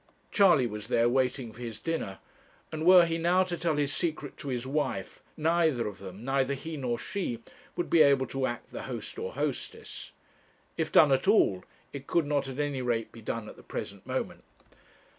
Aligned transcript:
Charley 0.31 0.65
was 0.65 0.87
there 0.87 1.07
waiting 1.07 1.51
for 1.53 1.59
his 1.61 1.77
dinner; 1.77 2.17
and 2.71 2.87
were 2.87 3.05
he 3.05 3.19
now 3.19 3.43
to 3.43 3.55
tell 3.55 3.75
his 3.75 3.93
secret 3.93 4.35
to 4.37 4.47
his 4.47 4.65
wife, 4.65 5.21
neither 5.37 5.85
of 5.85 5.99
them, 5.99 6.25
neither 6.25 6.55
he 6.55 6.75
nor 6.75 6.97
she, 6.97 7.43
would 7.75 7.87
be 7.87 8.01
able 8.01 8.25
to 8.25 8.47
act 8.47 8.71
the 8.71 8.81
host 8.89 9.19
or 9.19 9.33
hostess. 9.33 10.11
If 10.75 10.91
done 10.91 11.11
at 11.11 11.27
all, 11.27 11.63
it 11.93 12.07
could 12.07 12.25
not 12.25 12.47
at 12.47 12.57
any 12.57 12.81
rate 12.81 13.11
be 13.11 13.21
done 13.21 13.47
at 13.47 13.57
the 13.57 13.61
present 13.61 14.07
moment. 14.07 14.43